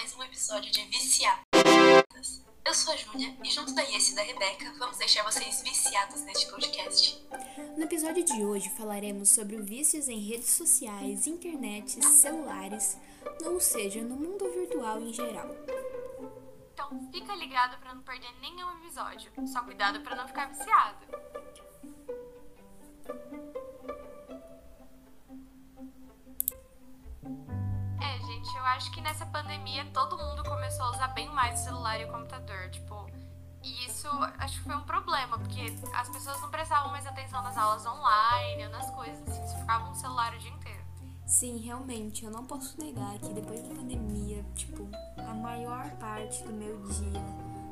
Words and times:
mais 0.00 0.16
um 0.16 0.22
episódio 0.22 0.72
de 0.72 0.80
Viciadas. 0.86 2.42
Eu 2.64 2.72
sou 2.72 2.94
a 2.94 2.96
Júlia 2.96 3.36
e 3.44 3.50
junto 3.50 3.74
da 3.74 3.82
Ies 3.82 4.08
e 4.08 4.14
da 4.14 4.22
Rebeca 4.22 4.72
vamos 4.78 4.96
deixar 4.96 5.22
vocês 5.24 5.60
viciados 5.60 6.22
neste 6.22 6.46
podcast. 6.46 7.22
No 7.76 7.82
episódio 7.82 8.24
de 8.24 8.42
hoje 8.42 8.70
falaremos 8.70 9.28
sobre 9.28 9.58
vícios 9.58 10.08
em 10.08 10.18
redes 10.18 10.48
sociais, 10.48 11.26
internet, 11.26 12.02
celulares, 12.02 12.96
ou 13.44 13.60
seja, 13.60 14.02
no 14.02 14.16
mundo 14.16 14.50
virtual 14.50 15.02
em 15.02 15.12
geral. 15.12 15.54
Então 16.72 17.10
fica 17.12 17.34
ligado 17.34 17.78
para 17.78 17.94
não 17.94 18.02
perder 18.02 18.32
nenhum 18.40 18.70
episódio. 18.78 19.30
Só 19.46 19.62
cuidado 19.64 20.00
para 20.00 20.16
não 20.16 20.26
ficar 20.26 20.46
viciado. 20.46 21.04
É, 27.22 27.69
gente, 28.40 28.56
eu 28.56 28.64
acho 28.64 28.90
que 28.90 29.00
nessa 29.00 29.26
pandemia 29.26 29.84
todo 29.92 30.16
mundo 30.16 30.42
começou 30.44 30.86
a 30.86 30.90
usar 30.90 31.08
bem 31.08 31.28
mais 31.28 31.60
o 31.60 31.64
celular 31.64 32.00
e 32.00 32.04
o 32.04 32.08
computador, 32.08 32.70
tipo, 32.70 33.06
e 33.62 33.86
isso 33.86 34.08
acho 34.38 34.58
que 34.58 34.64
foi 34.64 34.76
um 34.76 34.84
problema, 34.84 35.38
porque 35.38 35.66
as 35.94 36.08
pessoas 36.08 36.40
não 36.40 36.50
prestavam 36.50 36.90
mais 36.90 37.06
atenção 37.06 37.42
nas 37.42 37.56
aulas 37.56 37.84
online 37.84 38.64
ou 38.64 38.70
nas 38.70 38.90
coisas, 38.92 39.28
assim, 39.28 39.58
ficavam 39.58 39.90
no 39.90 39.94
celular 39.94 40.34
o 40.34 40.38
dia 40.38 40.50
inteiro. 40.50 40.80
Sim, 41.26 41.58
realmente, 41.58 42.24
eu 42.24 42.30
não 42.30 42.46
posso 42.46 42.80
negar 42.82 43.18
que 43.18 43.32
depois 43.32 43.62
da 43.62 43.74
pandemia, 43.74 44.44
tipo, 44.54 44.88
a 45.18 45.34
maior 45.34 45.90
parte 45.96 46.42
do 46.42 46.52
meu 46.52 46.80
dia 46.88 47.20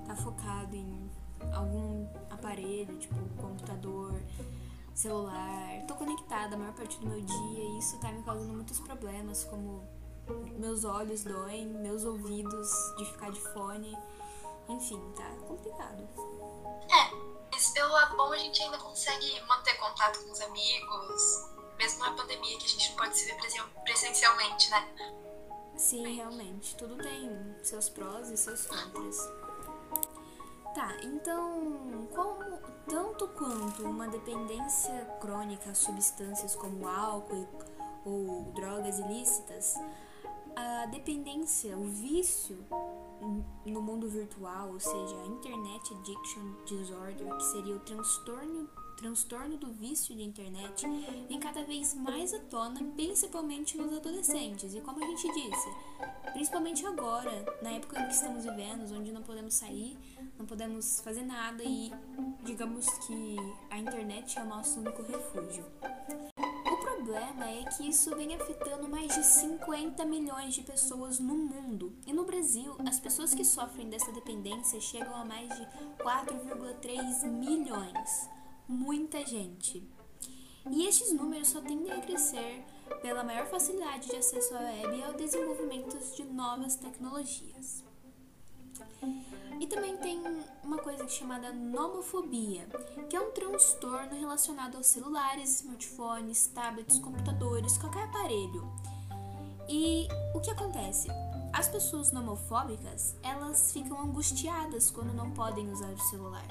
tá 0.07 0.15
focado 0.17 0.77
em 0.77 1.11
algum 1.55 2.07
aparelho, 2.31 2.97
tipo 2.99 3.17
computador, 3.41 4.23
celular. 4.95 5.83
Tô 5.89 5.95
conectada 5.95 6.55
a 6.55 6.59
maior 6.59 6.75
parte 6.75 7.01
do 7.01 7.07
meu 7.07 7.21
dia 7.21 7.65
e 7.65 7.79
isso 7.79 7.99
tá 7.99 8.13
me 8.13 8.23
causando 8.23 8.53
muitos 8.53 8.79
problemas, 8.79 9.43
como 9.45 9.98
meus 10.59 10.85
olhos 10.85 11.23
doem, 11.25 11.67
meus 11.67 12.05
ouvidos 12.05 12.71
de 12.97 13.05
ficar 13.05 13.31
de 13.31 13.41
fone. 13.53 13.97
Enfim, 14.69 15.01
tá 15.17 15.29
complicado. 15.47 16.07
É, 16.91 17.15
mas 17.53 17.71
pelo 17.71 17.91
lado 17.93 18.17
bom 18.17 18.33
a 18.33 18.39
gente 18.39 18.63
ainda 18.63 18.79
consegue 18.79 19.41
manter 19.47 19.75
contato 19.79 20.23
com 20.25 20.31
os 20.31 20.41
amigos, 20.41 21.49
mesmo 21.79 22.01
na 22.01 22.13
pandemia 22.13 22.59
que 22.59 22.65
a 22.67 22.69
gente 22.69 22.91
não 22.91 22.97
pode 22.97 23.17
se 23.19 23.27
ver 23.27 23.37
presen- 23.37 23.63
presencialmente, 23.85 24.71
né? 24.71 25.15
Sim, 25.77 26.15
realmente. 26.17 26.77
Tudo 26.77 26.97
tem 26.97 27.57
seus 27.63 27.89
prós 27.89 28.31
e 28.31 28.37
seus 28.37 28.67
contras. 28.67 29.17
Tá, 30.75 30.97
então, 31.03 32.09
como 32.15 32.59
tanto 32.89 33.27
quanto 33.29 33.83
uma 33.85 34.07
dependência 34.09 35.05
crônica 35.21 35.71
a 35.71 35.75
substâncias 35.75 36.55
como 36.55 36.87
álcool 36.87 37.49
ou 38.05 38.53
drogas 38.55 38.99
ilícitas, 38.99 39.75
a 40.59 40.87
dependência, 40.87 41.77
o 41.79 41.85
vício 41.85 42.59
no 43.65 43.81
mundo 43.81 44.09
virtual, 44.09 44.73
ou 44.73 44.81
seja, 44.81 45.23
a 45.23 45.27
Internet 45.27 45.95
Addiction 45.95 46.55
Disorder, 46.67 47.37
que 47.37 47.45
seria 47.45 47.77
o 47.77 47.81
transtorno 47.81 48.69
transtorno 48.97 49.57
do 49.57 49.71
vício 49.71 50.13
de 50.17 50.25
internet 50.25 50.85
vem 51.29 51.39
cada 51.39 51.63
vez 51.63 51.95
mais 51.95 52.35
à 52.35 52.41
tona, 52.41 52.83
principalmente 52.97 53.79
nos 53.79 53.97
adolescentes. 53.97 54.75
E 54.75 54.81
como 54.81 55.03
a 55.03 55.07
gente 55.07 55.33
disse, 55.35 55.69
principalmente 56.33 56.85
agora, 56.85 57.45
na 57.63 57.71
época 57.71 58.01
em 58.01 58.07
que 58.09 58.15
estamos 58.15 58.45
vivendo, 58.45 58.93
onde 58.93 59.13
não 59.13 59.23
podemos 59.23 59.55
sair, 59.55 59.97
não 60.37 60.45
podemos 60.47 61.01
fazer 61.01 61.23
nada 61.23 61.63
e 61.63 61.93
digamos 62.43 62.89
que 63.07 63.37
a 63.71 63.79
internet 63.79 64.37
é 64.37 64.43
o 64.43 64.47
nosso 64.47 64.81
único 64.81 65.03
refúgio. 65.03 65.65
Que 67.77 67.89
isso 67.89 68.15
vem 68.17 68.35
afetando 68.35 68.89
mais 68.89 69.15
de 69.15 69.25
50 69.25 70.05
milhões 70.05 70.55
de 70.55 70.63
pessoas 70.63 71.19
no 71.19 71.37
mundo. 71.37 71.93
E 72.07 72.13
no 72.13 72.25
Brasil, 72.25 72.77
as 72.87 72.99
pessoas 72.99 73.35
que 73.35 73.45
sofrem 73.45 73.89
dessa 73.89 74.11
dependência 74.13 74.81
chegam 74.81 75.15
a 75.15 75.25
mais 75.25 75.49
de 75.49 75.67
4,3 75.99 77.27
milhões 77.27 78.39
muita 78.69 79.25
gente. 79.25 79.83
E 80.71 80.87
estes 80.87 81.13
números 81.15 81.49
só 81.49 81.61
tendem 81.63 81.91
a 81.91 82.01
crescer 82.01 82.63
pela 83.01 83.25
maior 83.25 83.47
facilidade 83.47 84.11
de 84.11 84.17
acesso 84.17 84.55
à 84.55 84.61
web 84.61 84.99
e 84.99 85.03
ao 85.03 85.15
desenvolvimento 85.15 85.97
de 86.15 86.25
novas 86.25 86.77
tecnologias. 86.77 87.88
E 89.61 89.67
também 89.67 89.97
tem 89.97 90.23
uma 90.63 90.79
coisa 90.79 91.09
chamada 91.09 91.53
nomofobia, 91.53 92.67
que 93.11 93.17
é 93.17 93.21
um 93.21 93.33
transtorno 93.33 94.19
relacionado 94.19 94.77
aos 94.77 94.87
celulares, 94.87 95.61
smartphones, 95.61 96.47
tablets, 96.49 96.99
computadores, 96.99 97.77
qualquer 97.77 98.05
aparelho. 98.05 98.73
E 99.69 100.09
o 100.35 100.41
que 100.41 100.51
acontece? 100.51 101.09
As 101.53 101.69
pessoas 101.69 102.13
nomofóbicas, 102.13 103.17
elas 103.23 103.73
ficam 103.73 104.01
angustiadas 104.01 104.91
quando 104.91 105.13
não 105.13 105.31
podem 105.33 105.71
usar 105.71 105.91
o 105.91 105.99
celular. 105.99 106.47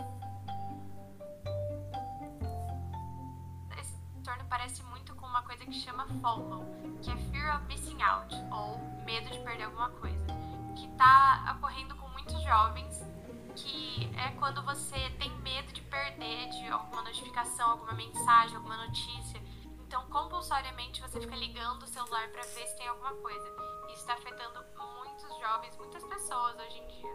Esse 3.79 3.93
transtorno 4.11 4.45
parece 4.49 4.83
muito 4.83 5.15
com 5.15 5.25
uma 5.25 5.43
coisa 5.43 5.65
que 5.65 5.73
chama 5.73 6.07
FOMO, 6.21 6.65
que 7.01 7.09
é 7.09 7.15
Fear 7.15 7.55
of 7.55 7.65
Missing 7.67 8.01
Out, 8.01 8.35
ou 8.51 8.77
medo 9.05 9.29
de 9.29 9.39
perder 9.39 9.63
alguma 9.63 9.89
coisa, 9.91 10.25
que 10.75 10.87
tá 10.97 11.55
ocorrendo 11.57 11.96
é 14.27 14.31
quando 14.31 14.61
você 14.63 15.09
tem 15.17 15.31
medo 15.39 15.71
de 15.71 15.81
perder 15.81 16.49
de 16.49 16.67
alguma 16.67 17.01
notificação, 17.03 17.71
alguma 17.71 17.93
mensagem, 17.93 18.57
alguma 18.57 18.75
notícia. 18.85 19.41
Então, 19.85 20.05
compulsoriamente, 20.09 21.01
você 21.01 21.19
fica 21.21 21.35
ligando 21.35 21.83
o 21.83 21.87
celular 21.87 22.27
para 22.29 22.41
ver 22.41 22.67
se 22.67 22.77
tem 22.77 22.87
alguma 22.87 23.13
coisa. 23.15 23.47
Isso 23.87 24.01
está 24.01 24.15
afetando 24.15 24.65
muitos 24.75 25.39
jovens, 25.39 25.77
muitas 25.77 26.03
pessoas 26.03 26.59
hoje 26.59 26.77
em 26.77 26.87
dia. 26.87 27.07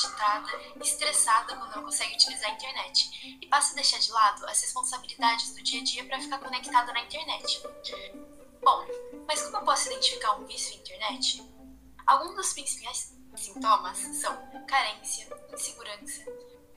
Agitada 0.00 0.48
e 0.76 0.82
estressada 0.82 1.56
quando 1.56 1.76
não 1.76 1.84
consegue 1.84 2.14
utilizar 2.14 2.50
a 2.50 2.54
internet 2.54 3.38
e 3.40 3.46
passa 3.46 3.72
a 3.72 3.74
deixar 3.74 3.98
de 3.98 4.10
lado 4.10 4.46
as 4.46 4.60
responsabilidades 4.60 5.54
do 5.54 5.62
dia 5.62 5.80
a 5.80 5.84
dia 5.84 6.04
para 6.04 6.20
ficar 6.20 6.38
conectada 6.38 6.92
na 6.92 7.00
internet. 7.00 7.62
Bom, 8.62 8.86
mas 9.26 9.42
como 9.42 9.58
eu 9.58 9.64
posso 9.64 9.88
identificar 9.88 10.36
um 10.36 10.46
vício 10.46 10.74
em 10.74 10.80
internet? 10.80 11.42
Alguns 12.06 12.34
dos 12.34 12.52
principais 12.52 13.14
sintomas 13.36 13.98
são 13.98 14.36
carência, 14.66 15.28
insegurança, 15.52 16.24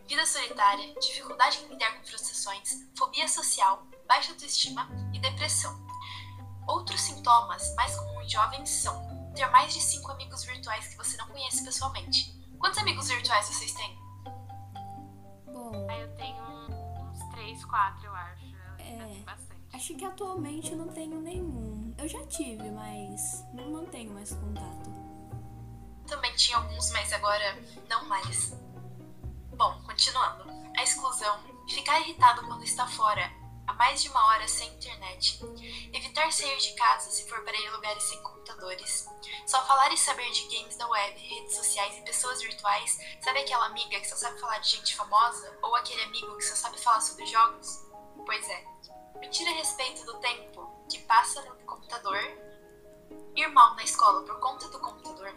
vida 0.07 0.25
solitária, 0.25 0.93
dificuldade 0.99 1.63
em 1.63 1.67
lidar 1.69 1.97
com 1.97 2.05
frustrações, 2.05 2.87
fobia 2.97 3.27
social, 3.27 3.87
baixa 4.07 4.31
autoestima 4.31 4.87
e 5.13 5.19
depressão. 5.19 5.81
Outros 6.67 7.01
sintomas 7.01 7.73
mais 7.75 7.95
comuns 7.95 8.25
em 8.25 8.29
jovens 8.29 8.69
são 8.69 9.31
ter 9.35 9.47
mais 9.47 9.73
de 9.73 9.81
5 9.81 10.11
amigos 10.11 10.43
virtuais 10.43 10.87
que 10.87 10.97
você 10.97 11.17
não 11.17 11.27
conhece 11.27 11.63
pessoalmente. 11.63 12.42
Quantos 12.63 12.79
amigos 12.79 13.09
virtuais 13.09 13.45
vocês 13.45 13.73
têm? 13.73 13.99
Bom, 15.47 15.85
Aí 15.89 15.99
eu 15.99 16.15
tenho 16.15 16.41
uns 17.11 17.19
3, 17.31 17.65
4, 17.65 18.05
eu 18.05 18.15
acho. 18.15 18.55
É. 18.79 19.19
É 19.19 19.23
bastante. 19.25 19.59
acho 19.73 19.93
que 19.95 20.05
atualmente 20.05 20.71
eu 20.71 20.77
não 20.77 20.87
tenho 20.87 21.19
nenhum. 21.19 21.93
Eu 21.97 22.07
já 22.07 22.25
tive, 22.27 22.71
mas 22.71 23.45
não 23.53 23.69
mantenho 23.69 24.13
mais 24.13 24.33
contato. 24.33 24.89
Também 26.07 26.33
tinha 26.37 26.55
alguns, 26.55 26.89
mas 26.93 27.11
agora 27.11 27.61
não 27.89 28.07
mais. 28.07 28.57
Bom, 29.57 29.81
continuando. 29.83 30.45
A 30.77 30.83
exclusão, 30.83 31.39
ficar 31.67 31.99
irritado 31.99 32.47
quando 32.47 32.63
está 32.63 32.87
fora 32.87 33.29
há 33.67 33.73
mais 33.73 34.01
de 34.01 34.09
uma 34.09 34.25
hora 34.27 34.47
sem 34.47 34.67
internet, 34.69 35.39
evitar 35.93 36.31
sair 36.31 36.57
de 36.57 36.73
casa 36.73 37.09
se 37.11 37.27
for 37.29 37.43
para 37.43 37.57
ir 37.57 37.67
a 37.67 37.75
lugares 37.75 38.03
sem 38.03 38.21
computadores, 38.21 39.07
só 39.45 39.63
falar 39.65 39.91
e 39.93 39.97
saber 39.97 40.29
de 40.31 40.43
games 40.47 40.75
da 40.75 40.87
web, 40.87 41.19
redes 41.19 41.55
sociais 41.55 41.97
e 41.97 42.01
pessoas 42.01 42.41
virtuais, 42.41 42.99
sabe 43.21 43.39
aquela 43.39 43.65
amiga 43.65 43.99
que 43.99 44.07
só 44.07 44.15
sabe 44.15 44.39
falar 44.39 44.59
de 44.59 44.69
gente 44.69 44.95
famosa? 44.95 45.57
Ou 45.61 45.75
aquele 45.75 46.03
amigo 46.03 46.37
que 46.37 46.45
só 46.45 46.55
sabe 46.55 46.79
falar 46.79 47.01
sobre 47.01 47.25
jogos? 47.25 47.85
Pois 48.25 48.47
é. 48.49 48.65
Mentir 49.19 49.47
a 49.47 49.51
respeito 49.51 50.05
do 50.05 50.19
tempo 50.19 50.85
que 50.89 50.99
passa 50.99 51.41
no 51.43 51.55
computador, 51.65 52.19
ir 53.35 53.47
mal 53.47 53.75
na 53.75 53.83
escola 53.83 54.25
por 54.25 54.39
conta 54.39 54.67
do 54.69 54.79
computador, 54.79 55.33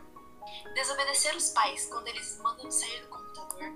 desobedecer 0.75 1.35
os 1.37 1.51
pais 1.51 1.87
quando 1.87 2.09
eles 2.09 2.39
mandam 2.39 2.71
sair 2.71 3.01
do 3.03 3.09
computador, 3.09 3.73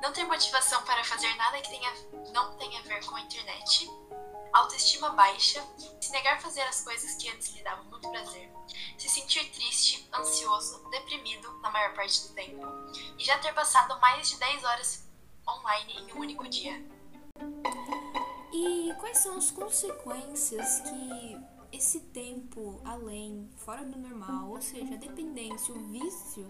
não 0.00 0.12
ter 0.12 0.24
motivação 0.24 0.82
para 0.84 1.04
fazer 1.04 1.34
nada 1.36 1.60
que 1.60 1.68
tenha, 1.68 1.92
não 2.32 2.56
tenha 2.56 2.80
a 2.80 2.82
ver 2.82 3.04
com 3.06 3.16
a 3.16 3.20
internet, 3.20 3.90
autoestima 4.52 5.10
baixa, 5.10 5.64
se 6.00 6.12
negar 6.12 6.36
a 6.36 6.40
fazer 6.40 6.62
as 6.62 6.82
coisas 6.82 7.14
que 7.14 7.28
antes 7.30 7.54
lhe 7.54 7.62
davam 7.62 7.84
muito 7.84 8.10
prazer, 8.10 8.52
se 8.98 9.08
sentir 9.08 9.50
triste, 9.50 10.08
ansioso, 10.14 10.88
deprimido 10.90 11.52
na 11.60 11.70
maior 11.70 11.94
parte 11.94 12.28
do 12.28 12.34
tempo. 12.34 12.66
E 13.18 13.24
já 13.24 13.38
ter 13.38 13.54
passado 13.54 13.98
mais 14.00 14.28
de 14.28 14.38
10 14.38 14.64
horas 14.64 15.08
online 15.48 15.94
em 15.94 16.12
um 16.12 16.20
único 16.20 16.48
dia. 16.48 16.84
E 18.52 18.92
quais 19.00 19.18
são 19.18 19.36
as 19.36 19.50
consequências 19.50 20.80
que 20.80 21.36
esse 21.72 22.00
tempo 22.00 22.80
além, 22.84 23.48
fora 23.56 23.84
do 23.84 23.98
normal, 23.98 24.50
ou 24.50 24.60
seja, 24.60 24.94
a 24.94 24.98
dependência, 24.98 25.74
o 25.74 25.78
vício 25.88 26.46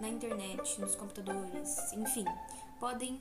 na 0.00 0.08
internet, 0.08 0.80
nos 0.80 0.94
computadores, 0.94 1.92
enfim, 1.92 2.24
podem 2.78 3.20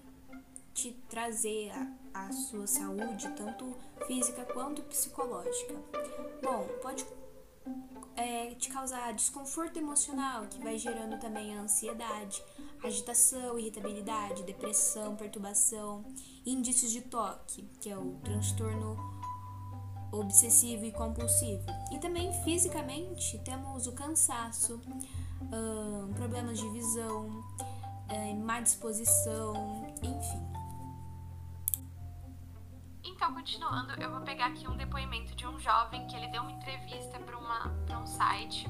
te 0.74 0.92
trazer 1.10 1.72
a, 1.72 2.26
a 2.26 2.32
sua 2.32 2.68
saúde, 2.68 3.30
tanto 3.36 3.76
física 4.08 4.46
quanto 4.46 4.82
psicológica. 4.84 5.76
Bom, 6.42 6.68
pode 6.82 7.06
é, 8.16 8.54
te 8.56 8.70
causar 8.70 9.14
desconforto 9.14 9.78
emocional, 9.78 10.48
que 10.48 10.60
vai 10.60 10.78
gerando 10.78 11.20
também 11.20 11.56
a 11.56 11.62
ansiedade, 11.62 12.44
agitação, 12.84 13.58
irritabilidade, 13.58 14.44
depressão, 14.44 15.16
perturbação, 15.16 16.06
indícios 16.46 16.92
de 16.92 17.02
toque, 17.02 17.68
que 17.80 17.90
é 17.90 17.98
o 17.98 18.20
transtorno 18.24 19.23
obsessivo 20.14 20.86
e 20.86 20.92
compulsivo. 20.92 21.66
E 21.92 22.00
também 22.00 22.32
fisicamente 22.44 23.38
temos 23.40 23.88
o 23.88 23.92
cansaço, 23.94 24.82
hum, 25.42 26.14
problemas 26.16 26.60
de 26.60 26.70
visão, 26.70 27.44
é, 28.10 28.34
má 28.34 28.60
disposição, 28.60 29.54
enfim. 30.02 30.54
Então, 33.04 33.34
continuando, 33.34 33.94
eu 34.02 34.12
vou 34.12 34.22
pegar 34.22 34.48
aqui 34.48 34.68
um 34.68 34.78
depoimento 34.78 35.36
de 35.36 35.48
um 35.48 35.60
jovem 35.60 36.06
que 36.08 36.16
ele 36.16 36.28
deu 36.28 36.42
uma 36.42 36.52
entrevista 36.52 37.20
para 37.20 38.00
um 38.00 38.08
site. 38.08 38.68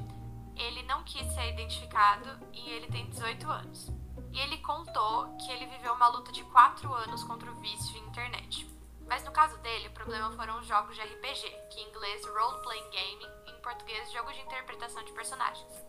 Ele 0.56 0.82
não 0.84 1.02
quis 1.02 1.26
ser 1.32 1.52
identificado 1.52 2.28
e 2.52 2.70
ele 2.70 2.86
tem 2.86 3.08
18 3.10 3.50
anos. 3.50 3.90
E 4.32 4.38
ele 4.38 4.58
contou 4.58 5.36
que 5.36 5.50
ele 5.50 5.66
viveu 5.66 5.94
uma 5.94 6.08
luta 6.08 6.30
de 6.32 6.42
4 6.44 6.92
anos 6.92 7.24
contra 7.24 7.50
o 7.50 7.54
vício 7.56 7.96
em 7.96 8.06
internet. 8.06 8.66
Mas 9.06 9.22
no 9.24 9.32
caso 9.32 9.56
dele, 9.58 9.88
o 9.88 9.92
problema 9.92 10.30
foram 10.32 10.58
os 10.58 10.66
jogos 10.66 10.94
de 10.94 11.02
RPG, 11.02 11.50
que 11.70 11.80
em 11.80 11.88
inglês 11.88 12.24
Role 12.26 12.62
Playing 12.62 12.90
Game, 12.90 13.26
em 13.46 13.60
português 13.60 14.10
Jogo 14.12 14.32
de 14.32 14.40
Interpretação 14.40 15.04
de 15.04 15.12
Personagens. 15.12 15.86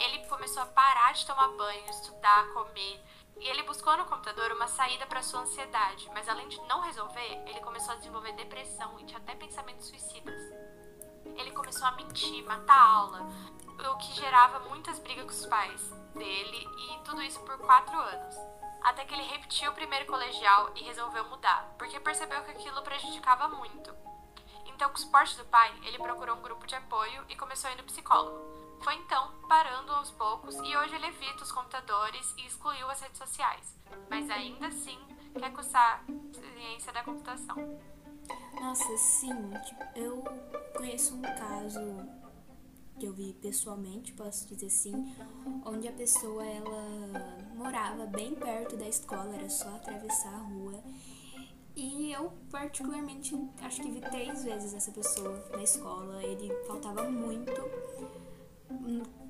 Ele 0.00 0.26
começou 0.26 0.62
a 0.62 0.66
parar 0.66 1.12
de 1.12 1.26
tomar 1.26 1.48
banho, 1.48 1.90
estudar, 1.90 2.52
comer, 2.52 3.00
e 3.40 3.48
ele 3.48 3.62
buscou 3.64 3.96
no 3.96 4.04
computador 4.04 4.52
uma 4.52 4.68
saída 4.68 5.06
para 5.06 5.22
sua 5.22 5.40
ansiedade, 5.40 6.08
mas 6.14 6.28
além 6.28 6.48
de 6.48 6.60
não 6.62 6.80
resolver, 6.80 7.42
ele 7.46 7.60
começou 7.60 7.94
a 7.94 7.96
desenvolver 7.96 8.32
depressão 8.32 8.98
e 9.00 9.04
tinha 9.04 9.18
até 9.18 9.34
pensamentos 9.34 9.88
suicidas. 9.88 10.40
Ele 11.36 11.50
começou 11.50 11.86
a 11.86 11.92
mentir, 11.92 12.44
matar 12.44 12.74
a 12.74 12.92
aula, 12.92 13.28
o 13.90 13.96
que 13.96 14.12
gerava 14.14 14.60
muitas 14.68 14.98
brigas 15.00 15.24
com 15.24 15.30
os 15.30 15.46
pais 15.46 15.90
dele 16.14 16.68
e 16.78 16.98
tudo 17.04 17.22
isso 17.22 17.40
por 17.40 17.58
quatro 17.58 17.98
anos. 17.98 18.36
Até 18.84 19.04
que 19.04 19.14
ele 19.14 19.22
repetiu 19.22 19.70
o 19.70 19.74
primeiro 19.74 20.06
colegial 20.06 20.70
e 20.76 20.84
resolveu 20.84 21.24
mudar, 21.28 21.74
porque 21.78 21.98
percebeu 21.98 22.42
que 22.44 22.50
aquilo 22.50 22.82
prejudicava 22.82 23.48
muito. 23.48 23.94
Então, 24.66 24.90
com 24.90 24.96
o 24.96 25.00
suporte 25.00 25.36
do 25.36 25.44
pai, 25.46 25.72
ele 25.84 25.98
procurou 25.98 26.36
um 26.36 26.42
grupo 26.42 26.66
de 26.66 26.74
apoio 26.74 27.24
e 27.28 27.36
começou 27.36 27.70
a 27.70 27.72
ir 27.72 27.76
no 27.76 27.84
psicólogo. 27.84 28.54
Foi 28.82 28.94
então 28.96 29.32
parando 29.48 29.92
aos 29.92 30.10
poucos 30.10 30.56
e 30.56 30.76
hoje 30.76 30.94
ele 30.94 31.06
evita 31.06 31.42
os 31.42 31.50
computadores 31.50 32.34
e 32.36 32.44
excluiu 32.44 32.90
as 32.90 33.00
redes 33.00 33.16
sociais, 33.16 33.74
mas 34.10 34.28
ainda 34.28 34.66
assim 34.66 34.98
quer 35.38 35.50
cursar 35.52 36.04
ciência 36.34 36.92
da 36.92 37.02
computação. 37.02 37.56
Nossa, 38.60 38.96
sim, 38.98 39.50
eu 39.94 40.22
conheço 40.76 41.14
um 41.14 41.22
caso 41.22 42.23
que 42.98 43.06
eu 43.06 43.12
vi 43.12 43.32
pessoalmente, 43.40 44.12
posso 44.12 44.46
dizer 44.46 44.66
assim, 44.66 45.14
onde 45.64 45.88
a 45.88 45.92
pessoa 45.92 46.44
ela 46.44 47.46
morava 47.54 48.06
bem 48.06 48.34
perto 48.34 48.76
da 48.76 48.88
escola, 48.88 49.34
era 49.34 49.48
só 49.48 49.68
atravessar 49.68 50.34
a 50.34 50.38
rua. 50.38 50.82
E 51.76 52.12
eu 52.12 52.32
particularmente 52.50 53.36
acho 53.60 53.82
que 53.82 53.90
vi 53.90 54.00
três 54.00 54.44
vezes 54.44 54.74
essa 54.74 54.92
pessoa 54.92 55.44
na 55.50 55.62
escola. 55.62 56.22
Ele 56.22 56.54
faltava 56.66 57.10
muito 57.10 57.52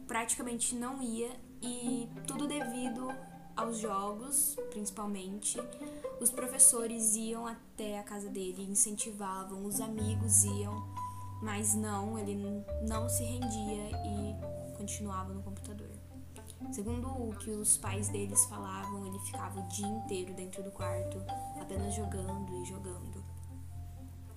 praticamente 0.06 0.74
não 0.74 1.02
ia 1.02 1.30
e 1.62 2.08
tudo 2.26 2.46
devido 2.46 3.08
aos 3.56 3.78
jogos, 3.78 4.56
principalmente. 4.70 5.58
Os 6.20 6.30
professores 6.30 7.14
iam 7.16 7.46
até 7.46 7.98
a 7.98 8.02
casa 8.02 8.28
dele, 8.28 8.62
incentivavam, 8.62 9.64
os 9.64 9.80
amigos 9.80 10.44
iam, 10.44 10.86
mas 11.44 11.74
não, 11.74 12.18
ele 12.18 12.64
não 12.88 13.06
se 13.06 13.22
rendia 13.22 13.90
e 13.90 14.34
continuava 14.76 15.34
no 15.34 15.42
computador. 15.42 15.90
Segundo 16.72 17.06
o 17.06 17.36
que 17.36 17.50
os 17.50 17.76
pais 17.76 18.08
deles 18.08 18.42
falavam, 18.46 19.06
ele 19.06 19.18
ficava 19.20 19.60
o 19.60 19.68
dia 19.68 19.86
inteiro 19.86 20.32
dentro 20.32 20.62
do 20.62 20.70
quarto, 20.70 21.22
apenas 21.60 21.94
jogando 21.94 22.50
e 22.62 22.64
jogando. 22.64 23.22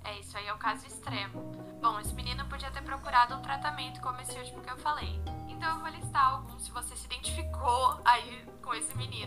É, 0.04 0.20
isso 0.20 0.38
aí 0.38 0.48
é 0.48 0.54
o 0.54 0.58
caso 0.58 0.86
extremo. 0.86 1.42
Bom, 1.82 2.00
esse 2.00 2.14
menino 2.14 2.46
podia 2.48 2.70
ter 2.72 2.82
procurado 2.82 3.36
um 3.36 3.42
tratamento 3.42 4.02
como 4.02 4.20
esse 4.22 4.38
último 4.38 4.62
que 4.62 4.70
eu 4.70 4.78
falei. 4.78 5.20
Então 5.48 5.76
eu 5.76 5.80
vou 5.80 5.90
listar 5.90 6.34
alguns 6.34 6.66
se 6.66 6.72
você 6.72 6.96
se 6.96 7.06
identificou 7.06 8.00
aí 8.06 8.46
com 8.62 8.74
esse 8.74 8.96
menino. 8.98 9.27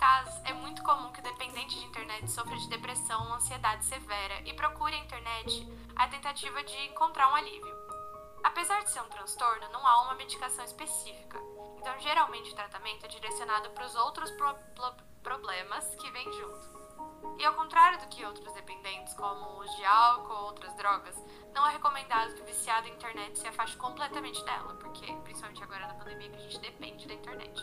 Casos, 0.00 0.40
é 0.46 0.54
muito 0.54 0.82
comum 0.82 1.12
que 1.12 1.20
o 1.20 1.22
dependente 1.22 1.78
de 1.78 1.84
internet 1.84 2.30
sofra 2.30 2.56
de 2.56 2.70
depressão 2.70 3.22
ou 3.26 3.34
ansiedade 3.34 3.84
severa 3.84 4.40
e 4.46 4.54
procure 4.54 4.94
a 4.94 4.98
internet 4.98 5.70
a 5.94 6.08
tentativa 6.08 6.64
de 6.64 6.74
encontrar 6.86 7.30
um 7.30 7.36
alívio. 7.36 7.76
Apesar 8.42 8.82
de 8.82 8.88
ser 8.90 9.02
um 9.02 9.10
transtorno, 9.10 9.68
não 9.70 9.86
há 9.86 10.00
uma 10.00 10.14
medicação 10.14 10.64
específica. 10.64 11.38
Então, 11.76 12.00
geralmente, 12.00 12.50
o 12.50 12.54
tratamento 12.54 13.04
é 13.04 13.08
direcionado 13.08 13.68
para 13.70 13.84
os 13.84 13.94
outros 13.94 14.30
pro 14.30 14.56
problemas 15.22 15.94
que 15.96 16.10
vêm 16.10 16.32
junto. 16.32 17.36
E 17.38 17.44
ao 17.44 17.52
contrário 17.52 18.00
do 18.00 18.08
que 18.08 18.24
outros 18.24 18.54
dependentes, 18.54 19.12
como 19.12 19.60
os 19.60 19.76
de 19.76 19.84
álcool 19.84 20.32
ou 20.32 20.44
outras 20.44 20.74
drogas, 20.76 21.14
não 21.52 21.66
é 21.68 21.72
recomendado 21.72 22.34
que 22.36 22.40
o 22.40 22.46
viciado 22.46 22.88
em 22.88 22.94
internet 22.94 23.38
se 23.38 23.46
afaste 23.46 23.76
completamente 23.76 24.42
dela, 24.46 24.76
porque, 24.76 25.12
principalmente 25.24 25.62
agora 25.62 25.86
na 25.88 25.94
pandemia, 25.94 26.30
que 26.30 26.36
a 26.36 26.40
gente 26.40 26.58
depende 26.58 27.06
da 27.06 27.12
internet. 27.12 27.60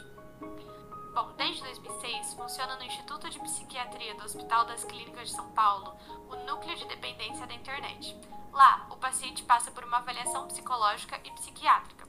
Bom, 1.18 1.34
desde 1.36 1.64
2006 1.64 2.36
funciona 2.36 2.76
no 2.76 2.84
Instituto 2.84 3.28
de 3.28 3.40
Psiquiatria 3.40 4.14
do 4.14 4.24
Hospital 4.24 4.66
das 4.66 4.84
Clínicas 4.84 5.30
de 5.30 5.36
São 5.36 5.50
Paulo 5.50 5.98
o 6.30 6.36
Núcleo 6.46 6.76
de 6.76 6.86
Dependência 6.86 7.48
da 7.48 7.56
Internet. 7.56 8.16
Lá, 8.54 8.86
o 8.92 8.98
paciente 8.98 9.42
passa 9.42 9.72
por 9.72 9.84
uma 9.84 9.98
avaliação 9.98 10.46
psicológica 10.48 11.20
e 11.24 11.32
psiquiátrica. 11.32 12.08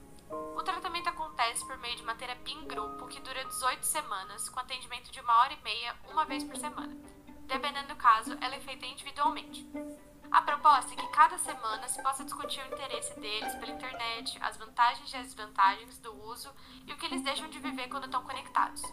O 0.55 0.61
tratamento 0.61 1.09
acontece 1.09 1.65
por 1.65 1.75
meio 1.79 1.95
de 1.95 2.03
uma 2.03 2.13
terapia 2.13 2.53
em 2.53 2.67
grupo 2.67 3.07
que 3.07 3.19
dura 3.19 3.43
18 3.45 3.83
semanas, 3.83 4.47
com 4.47 4.59
atendimento 4.59 5.11
de 5.11 5.19
uma 5.21 5.39
hora 5.39 5.53
e 5.53 5.63
meia, 5.63 5.95
uma 6.11 6.23
vez 6.23 6.43
por 6.43 6.55
semana 6.57 6.95
Dependendo 7.47 7.87
do 7.87 7.95
caso, 7.95 8.37
ela 8.39 8.53
é 8.53 8.59
feita 8.59 8.85
individualmente. 8.85 9.67
A 10.29 10.39
proposta 10.43 10.93
é 10.93 10.95
que 10.95 11.07
cada 11.07 11.28
semana 11.49 11.87
se 11.87 12.01
possa 12.03 12.23
discutir 12.23 12.61
o 12.61 12.73
interesse 12.73 13.19
deles 13.19 13.55
pela 13.55 13.71
internet, 13.71 14.37
as 14.39 14.55
vantagens 14.55 15.11
e 15.11 15.17
as 15.17 15.25
desvantagens 15.25 15.97
do 15.97 16.13
uso 16.25 16.53
e 16.85 16.93
o 16.93 16.97
que 16.97 17.07
eles 17.07 17.23
deixam 17.23 17.49
de 17.49 17.57
viver 17.57 17.87
quando 17.87 18.05
estão 18.05 18.23
conectados. 18.23 18.83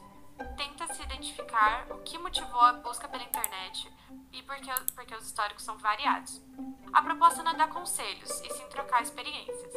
Tenta-se 0.57 1.03
identificar 1.03 1.87
o 1.91 1.99
que 1.99 2.17
motivou 2.17 2.61
a 2.61 2.73
busca 2.73 3.09
pela 3.09 3.23
internet 3.23 3.93
e 4.33 4.43
porque, 4.43 4.71
porque 4.95 5.15
os 5.15 5.27
históricos 5.27 5.65
são 5.65 5.77
variados. 5.77 6.43
A 6.95 7.03
proposta 7.03 7.43
não 7.43 7.53
é 7.53 7.57
dar 7.57 7.69
conselhos, 7.69 8.31
e 8.41 8.51
sim 8.51 8.67
trocar 8.69 9.03
experiências. 9.03 9.73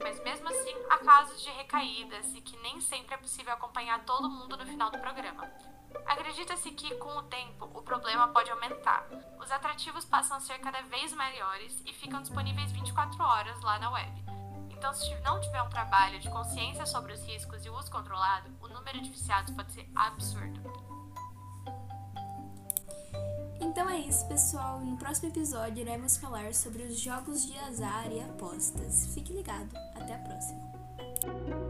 Mas 0.00 0.22
mesmo 0.24 0.48
assim, 0.48 0.74
há 0.90 0.98
casos 0.98 1.40
de 1.40 1.50
recaídas 1.50 2.34
e 2.34 2.40
que 2.40 2.56
nem 2.58 2.80
sempre 2.80 3.14
é 3.14 3.18
possível 3.18 3.52
acompanhar 3.52 4.04
todo 4.04 4.28
mundo 4.28 4.56
no 4.56 4.66
final 4.66 4.90
do 4.90 4.98
programa. 4.98 5.48
Acredita-se 6.06 6.70
que, 6.70 6.94
com 6.96 7.16
o 7.18 7.22
tempo, 7.24 7.70
o 7.74 7.82
problema 7.82 8.28
pode 8.28 8.50
aumentar. 8.50 9.06
Os 9.38 9.50
atrativos 9.50 10.04
passam 10.04 10.36
a 10.36 10.40
ser 10.40 10.58
cada 10.58 10.82
vez 10.82 11.12
maiores 11.12 11.82
e 11.86 11.92
ficam 11.92 12.20
disponíveis 12.20 12.72
24 12.72 13.22
horas 13.22 13.60
lá 13.62 13.78
na 13.78 13.90
web. 13.90 14.24
Então, 14.70 14.92
se 14.92 15.14
não 15.22 15.40
tiver 15.40 15.62
um 15.62 15.70
trabalho 15.70 16.20
de 16.20 16.28
consciência 16.30 16.84
sobre 16.84 17.12
os 17.12 17.24
riscos 17.26 17.64
e 17.64 17.70
o 17.70 17.78
uso 17.78 17.90
controlado, 17.90 18.50
o 18.60 18.68
número 18.68 19.00
de 19.00 19.10
viciados 19.10 19.54
pode 19.54 19.72
ser 19.72 19.88
absurdo. 19.94 20.60
Então 23.60 23.88
é 23.88 23.98
isso, 23.98 24.26
pessoal. 24.28 24.78
No 24.80 24.96
próximo 24.96 25.30
episódio 25.30 25.80
iremos 25.80 26.16
falar 26.16 26.54
sobre 26.54 26.82
os 26.82 27.00
jogos 27.00 27.46
de 27.46 27.58
azar 27.58 28.12
e 28.12 28.20
apostas. 28.20 29.06
Fique 29.14 29.32
ligado. 29.32 29.74
Até 29.96 30.14
a 30.14 30.18
próxima. 30.18 31.63